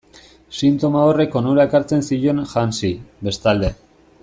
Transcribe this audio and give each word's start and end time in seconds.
Sintoma 0.59 1.03
horrek 1.09 1.35
onura 1.41 1.67
ekartzen 1.69 2.03
zion 2.07 2.41
Hansi, 2.63 2.93
bestalde. 3.29 3.75